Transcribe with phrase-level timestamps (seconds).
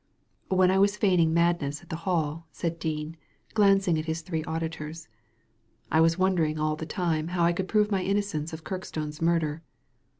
[0.49, 3.17] "When I was feigning madness at the Hall," said Dean,
[3.53, 5.07] glancing at his three auditors,
[5.91, 9.21] "I was wonder ing all the time how I could prove my innocence of Kirkstone's
[9.21, 9.61] murder.